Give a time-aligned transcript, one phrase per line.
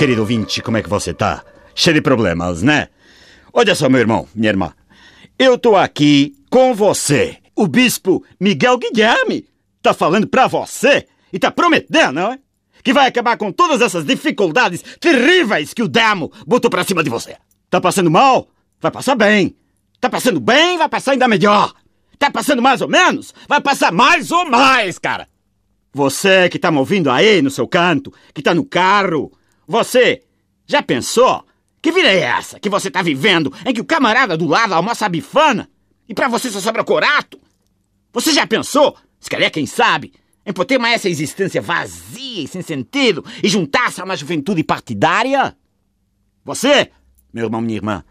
[0.00, 1.44] querido ouvinte, como é que você tá?
[1.74, 2.88] Cheio de problemas, né?
[3.52, 4.72] Olha só, meu irmão, minha irmã.
[5.38, 7.36] Eu tô aqui com você.
[7.54, 9.46] O bispo Miguel Guilherme
[9.82, 12.38] tá falando pra você e tá prometendo, não é?
[12.82, 17.10] Que vai acabar com todas essas dificuldades terríveis que o demo botou pra cima de
[17.10, 17.36] você.
[17.68, 18.48] Tá passando mal?
[18.80, 19.54] Vai passar bem.
[20.00, 20.78] Tá passando bem?
[20.78, 21.74] Vai passar ainda melhor.
[22.18, 23.34] Tá passando mais ou menos?
[23.46, 25.28] Vai passar mais ou mais, cara.
[25.92, 29.30] Você que tá me ouvindo aí no seu canto, que tá no carro,
[29.70, 30.20] você
[30.66, 31.46] já pensou?
[31.80, 35.06] Que vida é essa que você tá vivendo em que o camarada do lado almoça
[35.06, 35.70] a bifana
[36.08, 37.40] e pra você só sobra corato?
[38.12, 40.12] Você já pensou, se calhar quem sabe,
[40.44, 45.56] em poder mais essa existência vazia e sem sentido e juntar-se a uma juventude partidária?
[46.44, 46.90] Você,
[47.32, 48.04] meu irmão, minha irmã,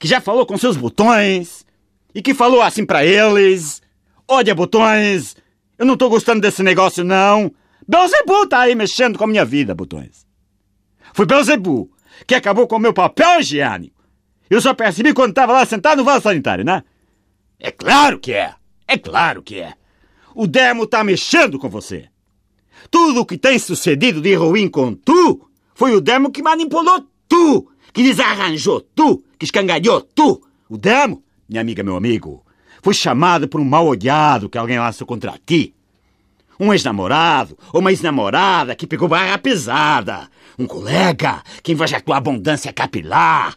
[0.00, 1.64] que já falou com seus botões
[2.12, 3.80] e que falou assim para eles:
[4.26, 5.36] Olha, botões,
[5.78, 7.54] eu não tô gostando desse negócio, não.
[7.86, 10.28] Belzebu tá aí mexendo com a minha vida, botões.
[11.12, 11.90] Foi Belzebu
[12.26, 14.00] que acabou com o meu papel higiênico.
[14.48, 16.82] Eu só percebi quando estava lá sentado no vaso sanitário, né?
[17.58, 18.54] É claro que é.
[18.86, 19.74] É claro que é.
[20.34, 22.08] O demo tá mexendo com você.
[22.90, 27.70] Tudo o que tem sucedido de ruim com tu foi o demo que manipulou tu,
[27.92, 30.42] que desarranjou tu, que escangalhou tu.
[30.68, 32.44] O demo, minha amiga, meu amigo,
[32.82, 35.74] foi chamado por um mal odiado que alguém lançou contra ti.
[36.60, 40.28] Um ex-namorado ou uma ex-namorada que pegou barra pesada.
[40.58, 43.56] Um colega que inveja tua abundância capilar.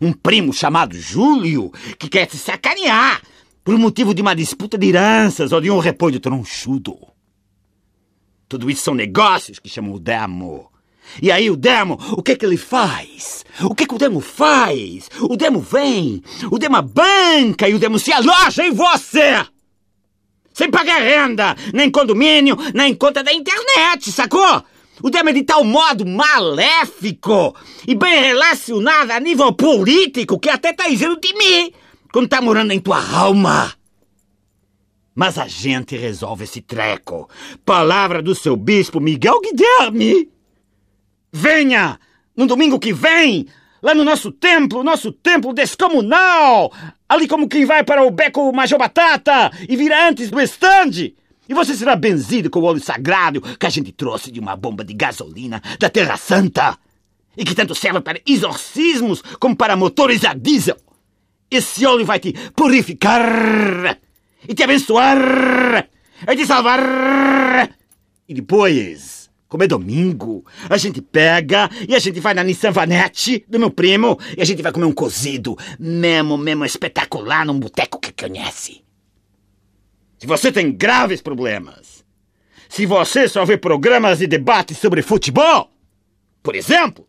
[0.00, 3.22] Um primo chamado Júlio que quer te sacanear
[3.62, 6.98] por motivo de uma disputa de heranças ou de um repolho tronchudo.
[8.48, 10.70] Tudo isso são negócios que chamam o demo.
[11.22, 13.44] E aí o demo, o que é que ele faz?
[13.62, 15.08] O que é que o demo faz?
[15.20, 19.46] O demo vem, o demo banca e o demo se aloja em você!
[20.54, 24.64] Sem pagar renda, nem condomínio, nem conta da internet, sacou?
[25.02, 30.72] O demo é de tal modo maléfico e bem relacionado a nível político que até
[30.72, 31.72] tá dizendo de mim
[32.12, 33.74] quando tá morando em tua alma.
[35.12, 37.28] Mas a gente resolve esse treco.
[37.64, 40.30] Palavra do seu bispo Miguel Guilherme.
[41.32, 41.98] Venha!
[42.36, 43.46] No domingo que vem,
[43.84, 46.72] lá no nosso templo, nosso templo descomunal!
[47.06, 51.14] Ali como quem vai para o beco Major Batata e vira antes do estande!
[51.46, 54.82] E você será benzido com o óleo sagrado que a gente trouxe de uma bomba
[54.82, 56.78] de gasolina da Terra Santa!
[57.36, 60.76] E que tanto serve para exorcismos como para motores a diesel!
[61.50, 63.98] Esse óleo vai te purificar
[64.48, 65.88] e te abençoar
[66.26, 67.68] e te salvar.
[68.26, 69.23] E depois,
[69.54, 73.70] como é domingo, a gente pega e a gente vai na Nissan Vanette do meu
[73.70, 78.82] primo e a gente vai comer um cozido, mesmo, mesmo espetacular, num boteco que conhece.
[80.18, 82.04] Se você tem graves problemas,
[82.68, 85.70] se você só vê programas e debates sobre futebol,
[86.42, 87.06] por exemplo,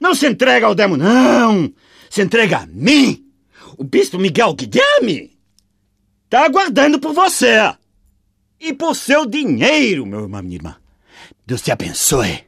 [0.00, 1.70] não se entrega ao demo, não!
[2.08, 3.26] Se entrega a mim!
[3.76, 5.36] O bispo Miguel Guilherme
[6.30, 7.74] tá aguardando por você.
[8.58, 10.76] E por seu dinheiro, meu irmão, minha irmã.
[11.48, 12.44] Deus te abençoe.